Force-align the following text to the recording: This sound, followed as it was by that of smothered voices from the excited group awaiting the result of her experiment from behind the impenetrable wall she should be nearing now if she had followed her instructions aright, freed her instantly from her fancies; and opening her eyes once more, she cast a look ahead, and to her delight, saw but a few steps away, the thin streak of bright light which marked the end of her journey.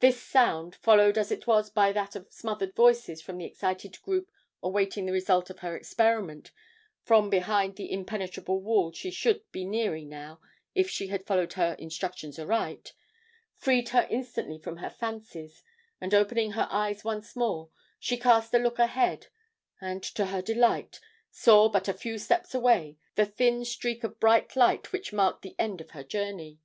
This 0.00 0.22
sound, 0.22 0.74
followed 0.74 1.16
as 1.16 1.32
it 1.32 1.46
was 1.46 1.70
by 1.70 1.90
that 1.92 2.14
of 2.14 2.30
smothered 2.30 2.74
voices 2.76 3.22
from 3.22 3.38
the 3.38 3.46
excited 3.46 3.98
group 4.02 4.30
awaiting 4.62 5.06
the 5.06 5.12
result 5.12 5.48
of 5.48 5.60
her 5.60 5.74
experiment 5.74 6.52
from 7.04 7.30
behind 7.30 7.76
the 7.76 7.90
impenetrable 7.90 8.60
wall 8.60 8.92
she 8.92 9.10
should 9.10 9.50
be 9.52 9.64
nearing 9.64 10.10
now 10.10 10.40
if 10.74 10.90
she 10.90 11.06
had 11.06 11.24
followed 11.26 11.54
her 11.54 11.72
instructions 11.78 12.38
aright, 12.38 12.92
freed 13.56 13.88
her 13.88 14.06
instantly 14.10 14.58
from 14.58 14.76
her 14.76 14.90
fancies; 14.90 15.62
and 16.02 16.12
opening 16.12 16.50
her 16.50 16.68
eyes 16.70 17.02
once 17.02 17.34
more, 17.34 17.70
she 17.98 18.18
cast 18.18 18.52
a 18.52 18.58
look 18.58 18.78
ahead, 18.78 19.28
and 19.80 20.02
to 20.02 20.26
her 20.26 20.42
delight, 20.42 21.00
saw 21.30 21.70
but 21.70 21.88
a 21.88 21.94
few 21.94 22.18
steps 22.18 22.54
away, 22.54 22.98
the 23.14 23.24
thin 23.24 23.64
streak 23.64 24.04
of 24.04 24.20
bright 24.20 24.54
light 24.54 24.92
which 24.92 25.14
marked 25.14 25.40
the 25.40 25.56
end 25.58 25.80
of 25.80 25.92
her 25.92 26.04
journey. 26.04 26.58